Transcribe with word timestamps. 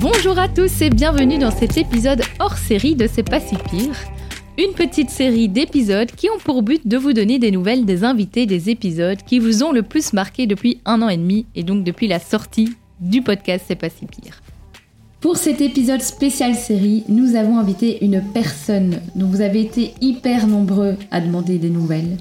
Bonjour 0.00 0.38
à 0.38 0.46
tous 0.48 0.82
et 0.82 0.90
bienvenue 0.90 1.38
dans 1.38 1.50
cet 1.50 1.76
épisode 1.76 2.22
hors 2.38 2.56
série 2.56 2.94
de 2.94 3.08
C'est 3.08 3.28
pas 3.28 3.40
si 3.40 3.56
pire. 3.56 3.96
Une 4.58 4.74
petite 4.74 5.10
série 5.10 5.48
d'épisodes 5.48 6.12
qui 6.12 6.28
ont 6.30 6.38
pour 6.38 6.62
but 6.62 6.86
de 6.86 6.96
vous 6.96 7.12
donner 7.12 7.40
des 7.40 7.50
nouvelles 7.50 7.84
des 7.84 8.04
invités 8.04 8.46
des 8.46 8.70
épisodes 8.70 9.18
qui 9.26 9.40
vous 9.40 9.64
ont 9.64 9.72
le 9.72 9.82
plus 9.82 10.12
marqué 10.12 10.46
depuis 10.46 10.80
un 10.84 11.02
an 11.02 11.08
et 11.08 11.16
demi 11.16 11.46
et 11.56 11.64
donc 11.64 11.82
depuis 11.82 12.06
la 12.06 12.20
sortie 12.20 12.76
du 13.00 13.22
podcast 13.22 13.64
C'est 13.66 13.74
pas 13.74 13.90
si 13.90 14.06
pire. 14.06 14.40
Pour 15.20 15.36
cet 15.36 15.60
épisode 15.60 16.02
spécial 16.02 16.54
série, 16.54 17.02
nous 17.08 17.34
avons 17.34 17.58
invité 17.58 18.04
une 18.04 18.22
personne 18.32 19.00
dont 19.16 19.26
vous 19.26 19.40
avez 19.40 19.62
été 19.62 19.94
hyper 20.00 20.46
nombreux 20.46 20.96
à 21.10 21.20
demander 21.20 21.58
des 21.58 21.70
nouvelles. 21.70 22.18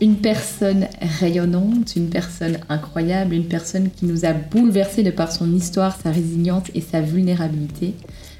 Une 0.00 0.14
personne 0.14 0.86
rayonnante, 1.18 1.96
une 1.96 2.08
personne 2.08 2.58
incroyable, 2.68 3.34
une 3.34 3.48
personne 3.48 3.90
qui 3.90 4.06
nous 4.06 4.24
a 4.24 4.32
bouleversés 4.32 5.02
de 5.02 5.10
par 5.10 5.32
son 5.32 5.52
histoire, 5.52 5.98
sa 6.00 6.12
résilience 6.12 6.68
et 6.72 6.80
sa 6.80 7.00
vulnérabilité. 7.00 7.94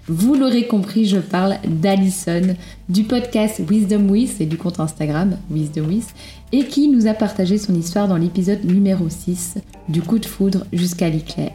Vous 0.07 0.37
l'aurez 0.37 0.69
compris, 0.69 1.05
je 1.05 1.19
parle 1.19 1.57
d'Alison, 1.67 2.55
du 2.89 3.03
podcast 3.03 3.61
Wisdom 3.69 4.09
With 4.09 4.41
et 4.41 4.47
du 4.47 4.57
compte 4.57 4.79
Instagram 4.79 5.37
Wisdom 5.51 5.87
With, 5.87 6.07
et 6.53 6.65
qui 6.65 6.89
nous 6.89 7.09
a 7.09 7.13
partagé 7.13 7.59
son 7.59 7.75
histoire 7.75 8.07
dans 8.07 8.17
l'épisode 8.17 8.65
numéro 8.65 9.09
6, 9.09 9.57
du 9.89 10.01
coup 10.01 10.21
de 10.21 10.27
foudre 10.27 10.65
jusqu'à 10.73 11.11
l'éclair. 11.11 11.53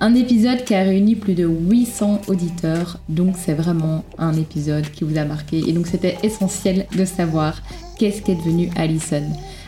Un 0.00 0.16
épisode 0.16 0.64
qui 0.64 0.74
a 0.74 0.82
réuni 0.82 1.14
plus 1.14 1.34
de 1.34 1.46
800 1.46 2.22
auditeurs, 2.26 2.98
donc 3.08 3.36
c'est 3.38 3.54
vraiment 3.54 4.04
un 4.18 4.34
épisode 4.34 4.90
qui 4.90 5.04
vous 5.04 5.16
a 5.16 5.24
marqué, 5.24 5.62
et 5.66 5.72
donc 5.72 5.86
c'était 5.86 6.18
essentiel 6.24 6.86
de 6.94 7.04
savoir 7.04 7.62
qu'est-ce 7.98 8.22
qu'est 8.22 8.36
devenu 8.36 8.70
Alison? 8.76 9.24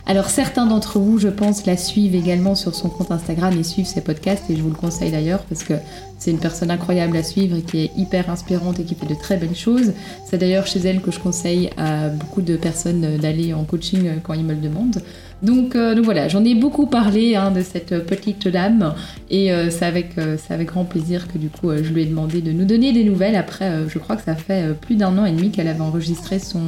Alors 0.07 0.29
certains 0.29 0.65
d'entre 0.65 0.99
vous, 0.99 1.19
je 1.19 1.27
pense, 1.27 1.65
la 1.65 1.77
suivent 1.77 2.15
également 2.15 2.55
sur 2.55 2.73
son 2.73 2.89
compte 2.89 3.11
Instagram 3.11 3.57
et 3.57 3.63
suivent 3.63 3.85
ses 3.85 4.01
podcasts 4.01 4.49
et 4.49 4.55
je 4.55 4.61
vous 4.61 4.69
le 4.69 4.75
conseille 4.75 5.11
d'ailleurs 5.11 5.43
parce 5.43 5.63
que 5.63 5.75
c'est 6.17 6.31
une 6.31 6.39
personne 6.39 6.71
incroyable 6.71 7.17
à 7.17 7.23
suivre 7.23 7.57
et 7.57 7.61
qui 7.61 7.79
est 7.79 7.91
hyper 7.97 8.29
inspirante 8.29 8.79
et 8.79 8.83
qui 8.83 8.95
fait 8.95 9.05
de 9.05 9.15
très 9.15 9.37
belles 9.37 9.55
choses. 9.55 9.93
C'est 10.25 10.37
d'ailleurs 10.37 10.65
chez 10.65 10.79
elle 10.79 11.01
que 11.01 11.11
je 11.11 11.19
conseille 11.19 11.69
à 11.77 12.09
beaucoup 12.09 12.41
de 12.41 12.57
personnes 12.57 13.17
d'aller 13.17 13.53
en 13.53 13.63
coaching 13.63 14.19
quand 14.23 14.33
ils 14.33 14.43
me 14.43 14.53
le 14.53 14.61
demandent. 14.61 15.01
Donc, 15.41 15.75
euh, 15.75 15.95
donc 15.95 16.05
voilà, 16.05 16.27
j'en 16.27 16.43
ai 16.45 16.53
beaucoup 16.53 16.85
parlé 16.85 17.35
hein, 17.35 17.51
de 17.51 17.61
cette 17.61 18.05
petite 18.05 18.47
dame 18.47 18.93
et 19.29 19.51
euh, 19.51 19.69
c'est 19.69 19.85
avec, 19.85 20.17
euh, 20.17 20.37
avec 20.49 20.67
grand 20.67 20.85
plaisir 20.85 21.27
que 21.27 21.37
du 21.37 21.49
coup 21.49 21.71
je 21.71 21.91
lui 21.91 22.03
ai 22.03 22.05
demandé 22.05 22.41
de 22.41 22.51
nous 22.51 22.65
donner 22.65 22.93
des 22.93 23.03
nouvelles. 23.03 23.35
Après, 23.35 23.71
je 23.87 23.97
crois 23.97 24.15
que 24.15 24.23
ça 24.23 24.35
fait 24.35 24.73
plus 24.79 24.95
d'un 24.95 25.17
an 25.17 25.25
et 25.25 25.31
demi 25.31 25.51
qu'elle 25.51 25.67
avait 25.67 25.81
enregistré 25.81 26.39
son, 26.39 26.61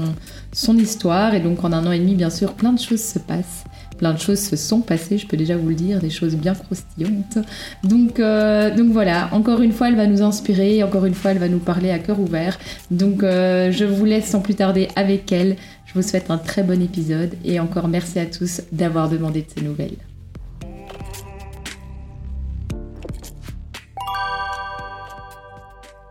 son 0.51 0.77
histoire 0.77 1.35
et 1.35 1.39
donc 1.39 1.63
en 1.63 1.71
un 1.71 1.85
an 1.85 1.91
et 1.91 1.99
demi, 1.99 2.15
bien 2.15 2.29
sûr, 2.29 2.53
plein 2.53 2.73
de 2.73 2.79
choses 2.79 3.03
se 3.03 3.19
passent. 3.19 3.63
Plein 3.97 4.13
de 4.13 4.19
choses 4.19 4.39
se 4.39 4.55
sont 4.55 4.81
passées, 4.81 5.19
je 5.19 5.27
peux 5.27 5.37
déjà 5.37 5.55
vous 5.55 5.69
le 5.69 5.75
dire, 5.75 5.99
des 5.99 6.09
choses 6.09 6.35
bien 6.35 6.55
croustillantes. 6.55 7.37
Donc, 7.83 8.19
donc 8.19 8.91
voilà, 8.91 9.29
encore 9.31 9.61
une 9.61 9.71
fois, 9.71 9.87
elle 9.87 9.95
va 9.95 10.07
nous 10.07 10.23
inspirer, 10.23 10.81
encore 10.81 11.05
une 11.05 11.13
fois, 11.13 11.31
elle 11.31 11.37
va 11.37 11.47
nous 11.47 11.59
parler 11.59 11.91
à 11.91 11.99
cœur 11.99 12.19
ouvert. 12.19 12.57
Donc 12.89 13.21
je 13.21 13.85
vous 13.85 14.03
laisse 14.03 14.25
sans 14.25 14.41
plus 14.41 14.55
tarder 14.55 14.87
avec 14.95 15.31
elle. 15.31 15.57
Je 15.93 16.01
vous 16.01 16.07
souhaite 16.07 16.31
un 16.31 16.39
très 16.39 16.63
bon 16.63 16.81
épisode 16.81 17.35
et 17.45 17.59
encore 17.59 17.87
merci 17.87 18.17
à 18.17 18.25
tous 18.25 18.61
d'avoir 18.71 19.09
demandé 19.09 19.43
de 19.43 19.47
ces 19.55 19.61
nouvelles. 19.63 19.97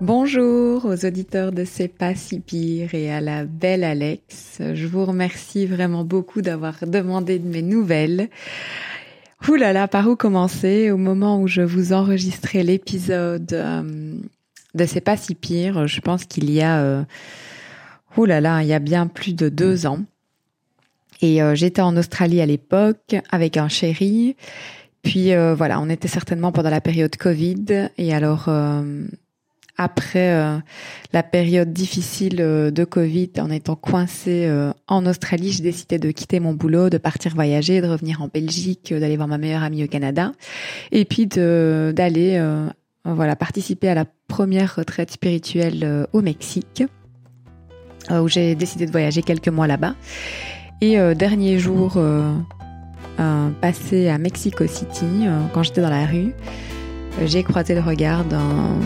Bonjour 0.00 0.84
aux 0.84 1.04
auditeurs 1.04 1.50
de 1.50 1.64
C'est 1.64 1.88
pas 1.88 2.14
si 2.14 2.38
pire 2.38 2.94
et 2.94 3.12
à 3.12 3.20
la 3.20 3.44
belle 3.44 3.82
Alex. 3.82 4.60
Je 4.60 4.86
vous 4.86 5.04
remercie 5.04 5.66
vraiment 5.66 6.04
beaucoup 6.04 6.42
d'avoir 6.42 6.86
demandé 6.86 7.40
de 7.40 7.48
mes 7.48 7.62
nouvelles. 7.62 8.28
Ouh 9.48 9.56
là 9.56 9.72
là, 9.72 9.88
par 9.88 10.06
où 10.06 10.14
commencer? 10.14 10.92
Au 10.92 10.96
moment 10.96 11.40
où 11.40 11.48
je 11.48 11.62
vous 11.62 11.92
enregistrais 11.92 12.62
l'épisode 12.62 13.52
euh, 13.52 14.14
de 14.76 14.86
C'est 14.86 15.00
pas 15.00 15.16
si 15.16 15.34
pire, 15.34 15.88
je 15.88 16.00
pense 16.00 16.24
qu'il 16.24 16.52
y 16.52 16.62
a 16.62 16.78
euh, 16.82 17.02
Ouh 18.16 18.26
là 18.26 18.40
là, 18.40 18.62
il 18.62 18.68
y 18.68 18.74
a 18.74 18.78
bien 18.78 19.06
plus 19.06 19.34
de 19.34 19.48
deux 19.48 19.86
ans. 19.86 20.00
Et 21.22 21.40
euh, 21.40 21.54
j'étais 21.54 21.80
en 21.80 21.96
Australie 21.96 22.40
à 22.40 22.46
l'époque 22.46 23.16
avec 23.30 23.56
un 23.56 23.68
chéri. 23.68 24.36
Puis 25.02 25.32
euh, 25.32 25.54
voilà, 25.54 25.80
on 25.80 25.88
était 25.88 26.08
certainement 26.08 26.52
pendant 26.52 26.68
la 26.68 26.80
période 26.80 27.16
Covid. 27.16 27.88
Et 27.96 28.12
alors, 28.12 28.46
euh, 28.48 29.06
après 29.78 30.60
la 31.12 31.22
période 31.22 31.72
difficile 31.72 32.36
de 32.36 32.84
Covid, 32.84 33.30
en 33.38 33.50
étant 33.50 33.74
coincée 33.74 34.48
en 34.86 35.06
Australie, 35.06 35.50
j'ai 35.50 35.62
décidé 35.62 35.98
de 35.98 36.10
quitter 36.10 36.40
mon 36.40 36.52
boulot, 36.52 36.90
de 36.90 36.98
partir 36.98 37.34
voyager, 37.34 37.80
de 37.80 37.88
revenir 37.88 38.20
en 38.20 38.28
Belgique, 38.28 38.92
d'aller 38.92 39.16
voir 39.16 39.28
ma 39.28 39.38
meilleure 39.38 39.62
amie 39.62 39.82
au 39.82 39.88
Canada. 39.88 40.32
Et 40.92 41.06
puis 41.06 41.26
d'aller 41.26 42.40
voilà 43.04 43.34
participer 43.34 43.88
à 43.88 43.94
la 43.94 44.04
première 44.28 44.76
retraite 44.76 45.10
spirituelle 45.10 46.06
au 46.12 46.20
Mexique. 46.20 46.84
Euh, 48.10 48.20
où 48.20 48.28
j'ai 48.28 48.54
décidé 48.54 48.86
de 48.86 48.90
voyager 48.90 49.22
quelques 49.22 49.48
mois 49.48 49.66
là-bas. 49.66 49.94
Et 50.80 50.98
euh, 50.98 51.14
dernier 51.14 51.58
jour 51.58 51.94
euh, 51.96 52.32
passé 53.60 54.08
à 54.08 54.18
Mexico 54.18 54.66
City, 54.66 55.26
quand 55.54 55.62
j'étais 55.62 55.80
dans 55.80 55.90
la 55.90 56.06
rue, 56.06 56.34
j'ai 57.24 57.44
croisé 57.44 57.74
le 57.74 57.80
regard 57.80 58.24
d'un 58.24 58.80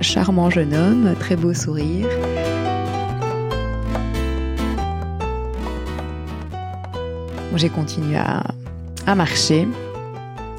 charmant 0.00 0.48
jeune 0.48 0.74
homme, 0.74 1.14
très 1.20 1.36
beau 1.36 1.52
sourire. 1.52 2.06
J'ai 7.56 7.68
continué 7.68 8.16
à, 8.16 8.42
à, 9.06 9.14
marcher. 9.14 9.68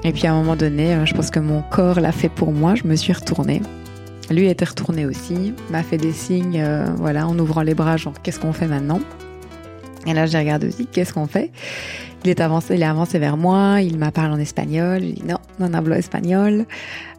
Et 0.03 0.13
puis 0.13 0.27
à 0.27 0.33
un 0.33 0.35
moment 0.35 0.55
donné, 0.55 0.97
je 1.05 1.13
pense 1.13 1.29
que 1.29 1.39
mon 1.39 1.61
corps 1.61 1.99
l'a 1.99 2.11
fait 2.11 2.29
pour 2.29 2.53
moi, 2.53 2.75
je 2.75 2.83
me 2.85 2.95
suis 2.95 3.11
retournée. 3.11 3.61
Lui 4.29 4.47
était 4.47 4.65
retourné 4.65 5.05
aussi, 5.05 5.53
m'a 5.69 5.83
fait 5.83 5.97
des 5.97 6.11
signes, 6.11 6.59
euh, 6.59 6.85
voilà, 6.97 7.27
en 7.27 7.37
ouvrant 7.37 7.61
les 7.61 7.75
bras, 7.75 7.97
genre 7.97 8.13
qu'est-ce 8.23 8.39
qu'on 8.39 8.53
fait 8.53 8.67
maintenant? 8.67 8.99
Et 10.07 10.13
là, 10.13 10.25
j'ai 10.25 10.37
regardé 10.37 10.67
aussi, 10.67 10.87
qu'est-ce 10.87 11.13
qu'on 11.13 11.27
fait? 11.27 11.51
Il 12.23 12.29
est 12.29 12.41
avancé, 12.41 12.73
il 12.73 12.81
est 12.81 12.85
avancé 12.85 13.19
vers 13.19 13.37
moi, 13.37 13.81
il 13.81 13.99
m'a 13.99 14.11
parlé 14.11 14.33
en 14.33 14.39
espagnol, 14.39 15.01
j'ai 15.01 15.13
dit 15.13 15.23
non, 15.23 15.37
non 15.59 15.73
hablo 15.73 15.93
espagnol. 15.93 16.65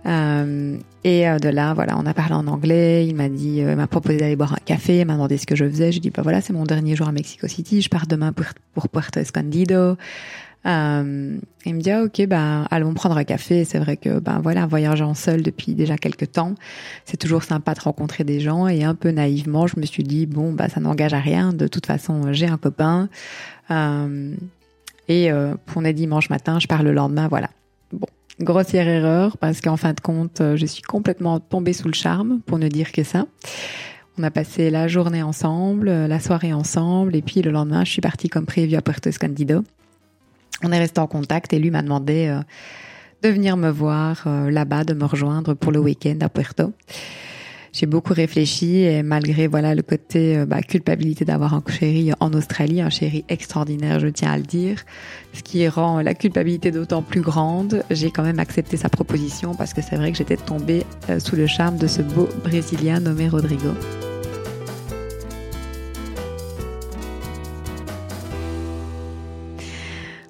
Euh, 0.05 0.77
et 1.05 1.29
euh, 1.29 1.39
de 1.39 1.49
là, 1.49 1.75
voilà, 1.75 1.97
on 1.97 2.07
a 2.07 2.15
parlé 2.15 2.35
en 2.35 2.47
anglais. 2.49 3.07
Il 3.07 3.15
m'a 3.15 3.29
dit, 3.29 3.59
il 3.59 3.77
m'a 3.77 3.87
proposé 3.87 4.17
d'aller 4.19 4.35
boire 4.35 4.55
un 4.55 4.65
café, 4.65 5.01
il 5.01 5.07
m'a 5.07 5.15
demandé 5.15 5.39
ce 5.39 5.47
que 5.47 5.55
je 5.55 5.65
faisais. 5.69 5.93
J'ai 5.93 6.01
dit, 6.01 6.11
bah 6.11 6.23
voilà, 6.23 6.41
c'est 6.41 6.53
mon 6.53 6.65
dernier 6.65 6.97
jour 6.97 7.07
à 7.07 7.13
Mexico 7.13 7.47
City, 7.47 7.83
je 7.83 7.89
pars 7.89 8.09
demain 8.09 8.33
pour, 8.33 8.47
pour 8.75 8.89
Puerto 8.89 9.21
Escondido. 9.21 9.97
Euh, 10.67 11.39
il 11.65 11.75
me 11.75 11.81
dit 11.81 11.91
ah, 11.91 12.03
ok 12.03 12.27
ben 12.27 12.67
allons 12.71 12.95
prendre 12.95 13.17
un 13.17 13.25
café. 13.25 13.65
C'est 13.65 13.79
vrai 13.79 13.97
que 13.97 14.19
ben 14.19 14.41
voilà 14.41 14.67
voyageant 14.67 15.15
seul 15.15 15.43
depuis 15.43 15.75
déjà 15.75 15.97
quelques 15.97 16.33
temps, 16.33 16.55
c'est 17.05 17.17
toujours 17.17 17.45
sympa 17.45 17.75
de 17.75 17.81
rencontrer 17.81 18.25
des 18.25 18.41
gens 18.41 18.67
et 18.67 18.83
un 18.83 18.95
peu 18.95 19.11
naïvement 19.11 19.67
je 19.67 19.79
me 19.79 19.87
suis 19.87 20.03
dit 20.03 20.27
bon 20.27 20.53
bah 20.53 20.69
ça 20.69 20.81
n'engage 20.81 21.15
à 21.15 21.21
rien. 21.21 21.53
De 21.53 21.69
toute 21.69 21.87
façon 21.87 22.33
j'ai 22.33 22.47
un 22.47 22.57
copain 22.57 23.09
euh, 23.71 24.35
et 25.09 25.31
euh, 25.31 25.55
on 25.77 25.85
est 25.85 25.93
dimanche 25.93 26.31
matin, 26.31 26.59
je 26.59 26.67
pars 26.67 26.83
le 26.83 26.93
lendemain 26.93 27.29
voilà. 27.29 27.51
Bon 27.93 28.09
grossière 28.41 28.89
erreur 28.89 29.39
parce 29.39 29.61
qu'en 29.61 29.77
fin 29.77 29.93
de 29.93 30.01
compte 30.01 30.43
je 30.57 30.67
suis 30.67 30.83
complètement 30.83 31.39
tombée 31.39 31.73
sous 31.73 31.89
le 31.89 31.95
charme 31.95 32.41
pour 32.45 32.59
ne 32.59 32.69
dire 32.69 32.91
que 32.91 33.05
ça. 33.05 33.27
On 34.19 34.23
a 34.23 34.31
passé 34.31 34.71
la 34.71 34.89
journée 34.89 35.23
ensemble, 35.23 35.91
la 35.91 36.21
soirée 36.21 36.55
ensemble, 36.55 37.15
et 37.15 37.21
puis 37.21 37.43
le 37.43 37.51
lendemain, 37.51 37.85
je 37.85 37.91
suis 37.91 38.01
partie 38.01 38.31
comme 38.31 38.47
prévu 38.47 38.75
à 38.75 38.81
Puerto 38.81 39.11
Escondido 39.11 39.63
on 40.63 40.73
est 40.73 40.79
resté 40.79 41.01
en 41.01 41.07
contact 41.07 41.53
et 41.53 41.59
lui 41.59 41.71
m'a 41.71 41.83
demandé 41.83 42.29
euh, 42.29 42.41
de 43.23 43.29
venir 43.29 43.57
me 43.57 43.71
voir 43.71 44.25
euh, 44.27 44.51
là-bas, 44.51 44.85
de 44.85 44.95
me 44.95 45.05
rejoindre 45.05 45.55
pour 45.55 45.73
le 45.73 45.81
week-end 45.81 46.17
à 46.21 46.29
Puerto. 46.29 46.73
J'ai 47.73 47.85
beaucoup 47.85 48.15
réfléchi 48.15 48.85
et 48.85 49.03
malgré 49.03 49.49
voilà 49.49 49.75
le 49.75 49.83
côté 49.83 50.39
euh, 50.39 50.47
bah, 50.47 50.63
culpabilité 50.63 51.27
d'avoir 51.27 51.53
un 51.53 51.63
chéri 51.69 52.13
en 52.21 52.33
Australie, 52.33 52.81
un 52.81 52.89
chéri 52.89 53.25
extraordinaire, 53.29 54.01
je 54.01 54.09
tiens 54.09 54.33
à 54.33 54.39
le 54.39 54.45
dire, 54.45 54.83
ce 55.35 55.43
qui 55.43 55.69
rend 55.69 56.01
la 56.01 56.15
culpabilité 56.15 56.71
d'autant 56.71 57.03
plus 57.03 57.21
grande, 57.21 57.83
j'ai 57.91 58.11
quand 58.11 58.23
même 58.23 58.39
accepté 58.39 58.79
sa 58.79 58.89
proposition 58.89 59.55
parce 59.55 59.75
que 59.75 59.83
c'est 59.83 59.97
vrai 59.97 60.11
que 60.11 60.19
j'étais 60.19 60.39
tombée 60.39 60.85
sous 61.19 61.37
le 61.37 61.47
charme 61.47 61.77
de 61.77 61.87
ce 61.87 62.01
beau 62.01 62.29
Brésilien 62.45 63.01
nommé 63.01 63.29
Rodrigo. 63.29 63.73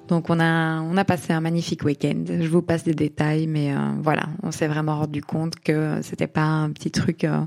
Donc 0.07 0.29
on 0.29 0.39
a 0.39 0.81
on 0.81 0.95
a 0.97 1.05
passé 1.05 1.33
un 1.33 1.41
magnifique 1.41 1.83
week-end. 1.83 2.23
Je 2.27 2.47
vous 2.47 2.61
passe 2.61 2.83
des 2.83 2.93
détails, 2.93 3.47
mais 3.47 3.73
euh, 3.73 3.77
voilà, 4.01 4.23
on 4.43 4.51
s'est 4.51 4.67
vraiment 4.67 4.99
rendu 4.99 5.21
compte 5.21 5.55
que 5.59 5.99
c'était 6.01 6.27
pas 6.27 6.43
un 6.43 6.69
petit 6.71 6.91
truc 6.91 7.23
euh, 7.23 7.41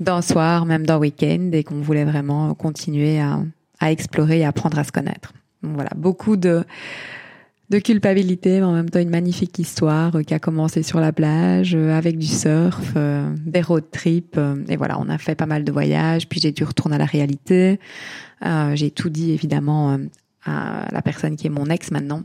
d'un 0.00 0.22
soir, 0.22 0.66
même 0.66 0.86
d'un 0.86 0.98
week-end, 0.98 1.50
et 1.52 1.62
qu'on 1.62 1.80
voulait 1.80 2.04
vraiment 2.04 2.54
continuer 2.54 3.20
à, 3.20 3.40
à 3.80 3.92
explorer 3.92 4.40
et 4.40 4.44
apprendre 4.44 4.78
à 4.78 4.84
se 4.84 4.92
connaître. 4.92 5.32
Donc 5.62 5.74
voilà, 5.74 5.90
beaucoup 5.96 6.36
de 6.36 6.64
de 7.70 7.78
culpabilité, 7.78 8.60
mais 8.60 8.66
en 8.66 8.72
même 8.72 8.90
temps 8.90 9.00
une 9.00 9.10
magnifique 9.10 9.58
histoire 9.58 10.14
euh, 10.16 10.22
qui 10.22 10.34
a 10.34 10.38
commencé 10.38 10.82
sur 10.82 11.00
la 11.00 11.12
plage 11.12 11.74
avec 11.74 12.18
du 12.18 12.26
surf, 12.26 12.94
des 12.94 13.62
road 13.62 13.84
trips, 13.90 14.38
et 14.68 14.76
voilà, 14.76 14.98
on 15.00 15.08
a 15.08 15.18
fait 15.18 15.34
pas 15.34 15.46
mal 15.46 15.64
de 15.64 15.72
voyages. 15.72 16.28
Puis 16.28 16.40
j'ai 16.40 16.52
dû 16.52 16.64
retourner 16.64 16.96
à 16.96 16.98
la 16.98 17.06
réalité. 17.06 17.80
j'ai 18.74 18.90
tout 18.90 19.08
dit 19.08 19.32
évidemment 19.32 19.98
à 20.44 20.88
la 20.92 21.02
personne 21.02 21.36
qui 21.36 21.46
est 21.46 21.50
mon 21.50 21.66
ex 21.66 21.90
maintenant 21.90 22.22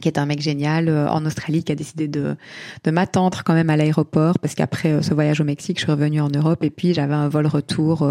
qui 0.00 0.08
est 0.08 0.18
un 0.18 0.26
mec 0.26 0.40
génial 0.40 0.88
en 0.88 1.24
Australie 1.26 1.62
qui 1.62 1.70
a 1.70 1.76
décidé 1.76 2.08
de, 2.08 2.34
de 2.82 2.90
m'attendre 2.90 3.42
quand 3.44 3.54
même 3.54 3.70
à 3.70 3.76
l'aéroport 3.76 4.36
parce 4.40 4.56
qu'après 4.56 5.00
ce 5.00 5.14
voyage 5.14 5.40
au 5.40 5.44
Mexique, 5.44 5.78
je 5.78 5.84
suis 5.84 5.92
revenue 5.92 6.20
en 6.20 6.28
Europe 6.28 6.64
et 6.64 6.70
puis 6.70 6.92
j'avais 6.92 7.14
un 7.14 7.28
vol 7.28 7.46
retour 7.46 8.02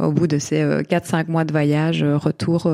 au 0.00 0.12
bout 0.12 0.26
de 0.26 0.38
ces 0.38 0.64
4-5 0.64 1.30
mois 1.30 1.44
de 1.44 1.52
voyage, 1.52 2.02
retour 2.02 2.68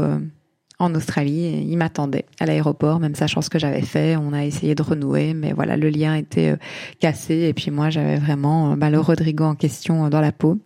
en 0.83 0.95
Australie. 0.95 1.65
il 1.69 1.77
m'attendait 1.77 2.27
à 2.41 2.47
l'aéroport, 2.47 3.01
même 3.01 3.15
sachant 3.15 3.41
ce 3.41 3.51
que 3.51 3.59
j'avais 3.59 3.83
fait. 3.83 4.17
On 4.17 4.33
a 4.33 4.45
essayé 4.45 4.75
de 4.75 4.83
renouer, 4.83 5.35
mais 5.35 5.53
voilà, 5.53 5.77
le 5.77 5.89
lien 5.89 6.15
était 6.15 6.51
euh, 6.51 6.57
cassé. 6.99 7.35
Et 7.49 7.55
puis 7.55 7.71
moi, 7.71 7.91
j'avais 7.91 8.17
vraiment 8.17 8.73
euh, 8.73 8.77
bah, 8.77 8.91
le 8.91 8.99
Rodrigo 8.99 9.45
en 9.45 9.55
question 9.55 10.07
euh, 10.07 10.09
dans 10.11 10.21
la 10.21 10.33
peau. 10.33 10.59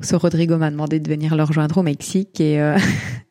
Ce 0.00 0.14
Rodrigo 0.14 0.56
m'a 0.58 0.70
demandé 0.70 1.00
de 1.00 1.08
venir 1.08 1.34
le 1.36 1.42
rejoindre 1.42 1.78
au 1.78 1.82
Mexique 1.82 2.40
et 2.40 2.60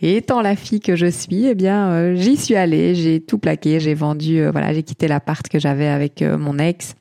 Et 0.00 0.16
étant 0.16 0.40
la 0.40 0.56
fille 0.56 0.80
que 0.80 0.96
je 0.96 1.06
suis, 1.06 1.46
eh 1.46 1.54
bien, 1.54 2.14
j'y 2.14 2.36
suis 2.36 2.56
allée, 2.56 2.94
j'ai 2.94 3.20
tout 3.20 3.38
plaqué, 3.38 3.80
j'ai 3.80 3.94
vendu, 3.94 4.46
voilà, 4.50 4.72
j'ai 4.72 4.82
quitté 4.82 5.08
l'appart 5.08 5.46
que 5.48 5.58
j'avais 5.58 5.88
avec 5.88 6.22
mon 6.22 6.58
ex 6.58 6.94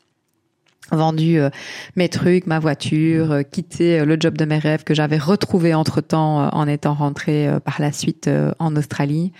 vendu 0.91 1.39
euh, 1.39 1.49
mes 1.95 2.09
trucs, 2.09 2.47
ma 2.47 2.59
voiture, 2.59 3.31
euh, 3.31 3.41
quitté 3.43 3.99
euh, 3.99 4.05
le 4.05 4.17
job 4.19 4.37
de 4.37 4.45
mes 4.45 4.57
rêves 4.57 4.83
que 4.83 4.93
j'avais 4.93 5.17
retrouvé 5.17 5.73
entre-temps 5.73 6.49
en 6.53 6.67
étant 6.67 6.93
rentrée 6.93 7.49
par 7.63 7.79
la 7.79 7.91
suite 7.91 8.29
en 8.59 8.75
Australie. 8.75 9.31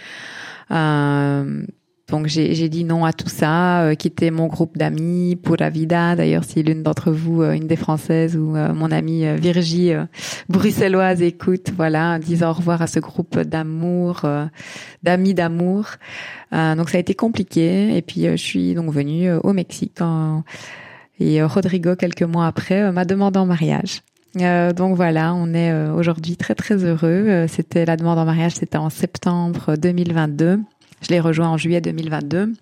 Donc 2.09 2.27
j'ai 2.27 2.69
dit 2.69 2.83
non 2.83 3.05
à 3.05 3.13
tout 3.13 3.29
ça, 3.29 3.95
quitté 3.97 4.29
mon 4.29 4.47
groupe 4.47 4.77
d'amis 4.77 5.35
pour 5.35 5.55
la 5.57 5.69
vida. 5.69 6.15
D'ailleurs, 6.15 6.43
si 6.43 6.61
l'une 6.61 6.83
d'entre 6.83 7.11
vous, 7.11 7.41
une 7.43 7.65
des 7.65 7.75
françaises 7.75 8.35
ou 8.35 8.55
mon 8.55 8.91
amie 8.91 9.25
Virgie 9.37 9.93
bruxelloise 10.49 11.21
écoute, 11.21 11.71
voilà, 11.75 12.19
disant 12.19 12.51
au 12.51 12.53
revoir 12.53 12.81
à 12.81 12.87
ce 12.87 12.99
groupe 12.99 13.39
d'amour, 13.39 14.21
d'amis 15.01 15.33
d'amour. 15.33 15.85
donc 16.51 16.89
ça 16.89 16.97
a 16.97 16.99
été 16.99 17.15
compliqué. 17.15 17.95
Et 17.95 18.01
puis 18.01 18.23
je 18.23 18.35
suis 18.35 18.73
donc 18.75 18.91
venue 18.91 19.31
au 19.31 19.53
Mexique 19.53 20.01
en 20.01 20.43
et 21.19 21.41
euh, 21.41 21.47
Rodrigo, 21.47 21.95
quelques 21.95 22.23
mois 22.23 22.47
après, 22.47 22.81
euh, 22.81 22.91
m'a 22.91 23.05
demandé 23.05 23.39
en 23.39 23.45
mariage. 23.45 24.01
Euh, 24.41 24.73
donc 24.73 24.95
voilà, 24.95 25.33
on 25.35 25.53
est 25.53 25.71
aujourd'hui 25.91 26.37
très 26.37 26.55
très 26.55 26.83
heureux. 26.83 27.45
C'était 27.47 27.85
la 27.85 27.97
demande 27.97 28.17
en 28.17 28.25
mariage, 28.25 28.53
c'était 28.53 28.79
en 28.79 28.89
septembre 28.89 29.75
2022. 29.77 30.59
Je 31.03 31.09
l'ai 31.09 31.19
rejoint 31.19 31.49
en 31.49 31.57
juillet 31.57 31.81
2022. 31.81 32.53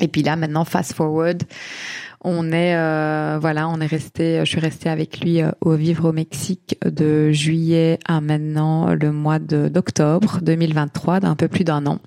Et 0.00 0.08
puis 0.08 0.22
là, 0.22 0.34
maintenant, 0.36 0.64
fast 0.64 0.94
forward, 0.94 1.42
on 2.22 2.52
est 2.52 2.74
voilà, 3.38 3.68
on 3.68 3.80
est 3.80 3.86
resté. 3.86 4.40
Je 4.40 4.50
suis 4.50 4.60
restée 4.60 4.88
avec 4.88 5.20
lui 5.20 5.40
au 5.60 5.74
vivre 5.74 6.08
au 6.08 6.12
Mexique 6.12 6.78
de 6.84 7.32
juillet 7.32 7.98
à 8.06 8.20
maintenant 8.20 8.94
le 8.94 9.12
mois 9.12 9.38
d'octobre 9.38 10.40
2023, 10.42 11.20
d'un 11.20 11.36
peu 11.36 11.48
plus 11.48 11.64
d'un 11.64 11.86
an. 11.86 11.98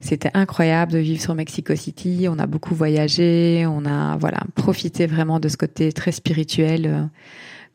C'était 0.00 0.30
incroyable 0.32 0.92
de 0.92 0.98
vivre 0.98 1.20
sur 1.20 1.34
Mexico 1.34 1.76
City. 1.76 2.26
On 2.30 2.38
a 2.38 2.46
beaucoup 2.46 2.74
voyagé, 2.74 3.66
on 3.68 3.84
a 3.84 4.16
voilà 4.16 4.40
profité 4.54 5.06
vraiment 5.06 5.40
de 5.40 5.48
ce 5.48 5.58
côté 5.58 5.92
très 5.92 6.10
spirituel 6.10 6.86
euh, 6.86 7.04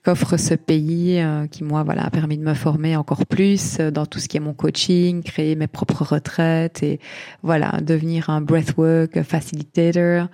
qu'offre 0.06 0.38
ce 0.38 0.54
pays, 0.54 1.20
euh, 1.20 1.48
qui 1.48 1.64
moi 1.64 1.84
voilà 1.84 2.06
a 2.06 2.10
permis 2.10 2.38
de 2.38 2.44
me 2.44 2.54
former 2.54 2.96
encore 2.96 3.26
plus 3.26 3.80
euh, 3.80 3.92
dans 3.92 4.06
tout 4.06 4.20
ce 4.20 4.28
qui 4.28 4.38
est 4.38 4.42
mon 4.42 4.54
coaching, 4.54 5.24
créer 5.24 5.56
mes 5.56 5.68
propres 5.68 6.04
retraites 6.04 6.84
et 6.84 7.00
voilà 7.44 7.80
devenir 7.82 8.30
un 8.30 8.42
breathwork 8.42 9.24
facilitator. 9.24 10.28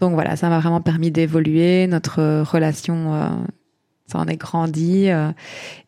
Donc 0.00 0.14
voilà, 0.14 0.36
ça 0.36 0.48
m'a 0.48 0.58
vraiment 0.58 0.80
permis 0.80 1.10
d'évoluer 1.10 1.86
notre 1.86 2.42
relation 2.42 3.46
ça 4.12 4.18
en 4.18 4.26
est 4.26 4.36
grandi. 4.36 5.08
Euh, 5.08 5.32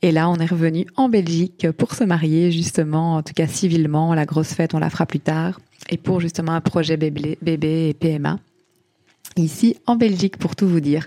et 0.02 0.10
là, 0.10 0.28
on 0.28 0.36
est 0.36 0.46
revenu 0.46 0.86
en 0.96 1.08
Belgique 1.08 1.70
pour 1.72 1.94
se 1.94 2.04
marier, 2.04 2.50
justement, 2.50 3.16
en 3.16 3.22
tout 3.22 3.34
cas 3.34 3.46
civilement. 3.46 4.14
La 4.14 4.24
grosse 4.24 4.54
fête, 4.54 4.74
on 4.74 4.78
la 4.78 4.90
fera 4.90 5.06
plus 5.06 5.20
tard. 5.20 5.60
Et 5.90 5.98
pour 5.98 6.20
justement 6.20 6.52
un 6.52 6.60
projet 6.60 6.96
bébé, 6.96 7.38
bébé 7.42 7.88
et 7.88 7.94
PMA 7.94 8.38
ici 9.42 9.76
en 9.86 9.96
Belgique 9.96 10.36
pour 10.36 10.56
tout 10.56 10.68
vous 10.68 10.80
dire. 10.80 11.06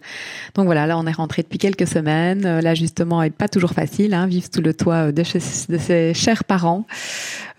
Donc 0.55 0.65
voilà, 0.65 0.87
là 0.87 0.97
on 0.97 1.05
est 1.05 1.11
rentré 1.11 1.43
depuis 1.43 1.57
quelques 1.57 1.87
semaines. 1.87 2.45
Euh, 2.45 2.61
l'ajustement 2.61 3.23
est 3.23 3.29
pas 3.29 3.47
toujours 3.47 3.71
facile, 3.71 4.13
hein, 4.13 4.27
vivre 4.27 4.47
sous 4.53 4.61
le 4.61 4.73
toit 4.73 5.11
de, 5.11 5.23
de 5.71 5.77
ses 5.77 6.13
chers 6.13 6.43
parents 6.43 6.85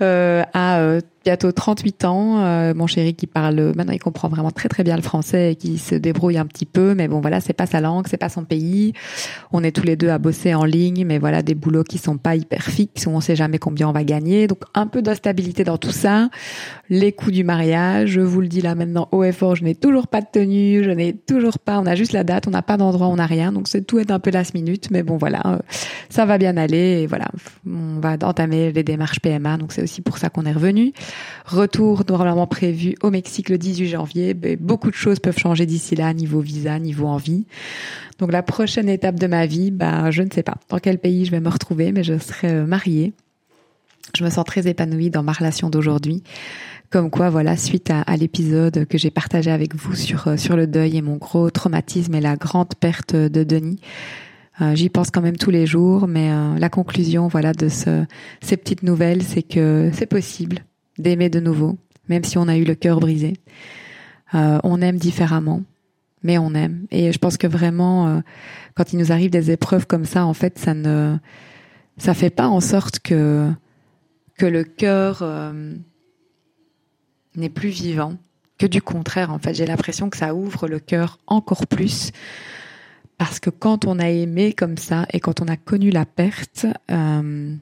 à 0.01 0.81
euh, 0.81 1.01
bientôt 1.25 1.53
38 1.53 2.05
ans. 2.05 2.39
Euh, 2.39 2.75
mon 2.75 2.87
chéri 2.87 3.15
qui 3.15 3.27
parle, 3.27 3.73
maintenant 3.77 3.93
il 3.93 3.99
comprend 3.99 4.29
vraiment 4.29 4.51
très 4.51 4.69
très 4.69 4.85
bien 4.85 4.97
le 4.97 5.03
français 5.03 5.53
et 5.53 5.57
qui 5.57 5.79
se 5.79 5.95
débrouille 5.95 6.39
un 6.39 6.47
petit 6.47 6.67
peu, 6.67 6.95
mais 6.95 7.09
bon 7.09 7.21
voilà, 7.21 7.41
c'est 7.41 7.53
pas 7.53 7.67
sa 7.67 7.81
langue, 7.81 8.07
c'est 8.09 8.17
pas 8.17 8.29
son 8.29 8.45
pays. 8.45 8.93
On 9.53 9.63
est 9.63 9.73
tous 9.73 9.83
les 9.83 9.97
deux 9.97 10.09
à 10.09 10.19
bosser 10.19 10.55
en 10.55 10.65
ligne, 10.65 11.05
mais 11.05 11.19
voilà 11.19 11.43
des 11.43 11.55
boulots 11.55 11.85
qui 11.85 11.99
sont 11.99 12.17
pas 12.17 12.37
hyper 12.37 12.63
fixes 12.63 13.07
où 13.07 13.11
on 13.11 13.21
sait 13.21 13.37
jamais 13.37 13.59
combien 13.59 13.89
on 13.89 13.93
va 13.93 14.05
gagner. 14.05 14.47
Donc 14.47 14.61
un 14.75 14.87
peu 14.87 15.03
d'instabilité 15.03 15.65
dans 15.65 15.79
tout 15.79 15.91
ça. 15.91 16.29
Les 16.89 17.13
coûts 17.13 17.31
du 17.31 17.45
mariage, 17.45 18.11
je 18.11 18.21
vous 18.21 18.41
le 18.41 18.49
dis 18.49 18.63
là 18.63 18.75
maintenant 18.75 19.09
haut 19.13 19.25
et 19.25 19.33
fort, 19.33 19.57
je 19.57 19.65
n'ai 19.65 19.75
toujours 19.75 20.07
pas 20.07 20.21
de 20.21 20.29
tenue, 20.33 20.83
je 20.83 20.91
n'ai 20.91 21.15
toujours 21.15 21.59
pas, 21.59 21.79
on 21.79 21.87
a 21.87 21.95
juste 21.95 22.13
la 22.13 22.25
date, 22.25 22.47
on 22.47 22.51
n'a 22.51 22.63
pas 22.63 22.77
d'endroit, 22.77 23.09
on 23.09 23.17
n'a 23.17 23.27
rien, 23.27 23.53
donc 23.53 23.69
c'est 23.69 23.83
tout 23.83 23.99
est 23.99 24.11
un 24.11 24.19
peu 24.19 24.31
last 24.31 24.55
minute, 24.55 24.91
mais 24.91 25.03
bon 25.03 25.19
voilà, 25.19 25.61
ça 26.09 26.25
va 26.25 26.39
bien 26.39 26.57
aller 26.57 27.03
et 27.03 27.07
voilà, 27.07 27.27
on 27.67 28.01
va 28.01 28.17
entamer 28.23 28.73
les 28.73 28.83
démarches 28.83 29.21
PMA, 29.21 29.59
donc 29.59 29.73
c'est 29.73 29.88
aussi 29.89 30.03
pour 30.03 30.19
ça 30.19 30.29
qu'on 30.29 30.45
est 30.45 30.53
revenu. 30.53 30.93
Retour 31.47 32.03
normalement 32.09 32.47
prévu 32.47 32.95
au 33.03 33.11
Mexique 33.11 33.49
le 33.49 33.57
18 33.57 33.89
janvier. 33.89 34.35
Ben, 34.35 34.57
beaucoup 34.61 34.91
de 34.91 34.95
choses 34.95 35.19
peuvent 35.19 35.39
changer 35.39 35.65
d'ici 35.65 35.97
là, 35.97 36.13
niveau 36.13 36.41
visa, 36.41 36.79
niveau 36.79 37.07
envie. 37.07 37.47
Donc 38.19 38.31
la 38.33 38.43
prochaine 38.43 38.89
étape 38.89 39.19
de 39.19 39.27
ma 39.27 39.47
vie, 39.47 39.71
bah, 39.71 40.11
je 40.11 40.23
ne 40.23 40.31
sais 40.31 40.43
pas 40.43 40.57
dans 40.69 40.79
quel 40.79 40.99
pays 40.99 41.25
je 41.25 41.31
vais 41.31 41.41
me 41.41 41.49
retrouver, 41.49 41.91
mais 41.93 42.05
je 42.05 42.19
serai 42.19 42.49
euh, 42.49 42.67
mariée. 42.67 43.15
Je 44.17 44.25
me 44.25 44.31
sens 44.31 44.45
très 44.45 44.67
épanouie 44.67 45.11
dans 45.11 45.23
ma 45.23 45.33
relation 45.33 45.71
d'aujourd'hui. 45.71 46.23
Comme 46.91 47.11
quoi, 47.11 47.29
voilà, 47.29 47.57
suite 47.57 47.91
à, 47.91 48.17
l'épisode 48.17 48.87
que 48.87 48.97
j'ai 48.97 49.11
partagé 49.11 49.51
avec 49.51 49.75
vous 49.75 49.95
sur 49.95 50.29
euh, 50.29 50.37
sur 50.37 50.57
le 50.57 50.67
deuil 50.67 50.97
et 50.97 51.03
mon 51.03 51.17
gros 51.17 51.51
traumatisme 51.51 52.15
et 52.15 52.21
la 52.21 52.37
grande 52.37 52.75
perte 52.81 53.15
de 53.15 53.45
Denis, 53.45 53.81
j'y 54.75 54.89
pense 54.89 55.11
quand 55.11 55.23
même 55.23 55.37
tous 55.37 55.51
les 55.51 55.67
jours, 55.67 56.09
mais 56.09 56.31
euh, 56.33 56.59
la 56.59 56.69
conclusion, 56.69 57.29
voilà, 57.29 57.53
de 57.53 57.69
ce, 57.69 58.05
ces 58.41 58.57
petites 58.57 58.83
nouvelles, 58.83 59.23
c'est 59.23 59.43
que 59.43 59.91
c'est 59.93 60.07
possible 60.07 60.65
d'aimer 60.99 61.29
de 61.29 61.41
nouveau, 61.41 61.79
même 62.09 62.25
si 62.25 62.39
on 62.39 62.49
a 62.49 62.57
eu 62.57 62.65
le 62.65 62.75
cœur 62.75 63.01
brisé. 63.01 63.35
Euh, 64.35 64.59
on 64.65 64.83
aime 64.83 64.97
différemment, 64.97 65.63
mais 66.23 66.39
on 66.39 66.55
aime. 66.55 66.87
Et 66.91 67.13
je 67.13 67.19
pense 67.19 67.37
que 67.37 67.47
vraiment, 67.47 68.23
quand 68.75 68.93
il 68.93 68.99
nous 68.99 69.13
arrive 69.13 69.31
des 69.31 69.51
épreuves 69.51 69.87
comme 69.87 70.05
ça, 70.05 70.27
en 70.27 70.35
fait, 70.35 70.59
ça 70.59 70.75
ne, 70.75 71.17
ça 71.97 72.15
fait 72.15 72.31
pas 72.31 72.49
en 72.49 72.61
sorte 72.61 72.99
que 72.99 73.51
que 74.37 74.47
le 74.47 74.63
cœur 74.63 75.25
n'est 77.37 77.49
plus 77.49 77.71
vivant. 77.71 78.15
Que 78.59 78.67
du 78.67 78.83
contraire, 78.83 79.33
en 79.33 79.39
fait, 79.39 79.55
j'ai 79.55 79.67
l'impression 79.67 80.11
que 80.11 80.17
ça 80.17 80.35
ouvre 80.35 80.67
le 80.67 80.81
cœur 80.81 81.19
encore 81.29 81.67
plus 81.67 82.11
parce 83.19 83.41
que 83.41 83.51
quand 83.51 83.85
on 83.85 83.99
a 83.99 84.09
aimé 84.09 84.53
comme 84.53 84.79
ça 84.79 85.07
et 85.13 85.21
quand 85.21 85.41
on 85.41 85.49
a 85.49 85.57
connu 85.57 85.91
la 85.91 86.07
perte, 86.07 86.67
euh, 86.91 87.55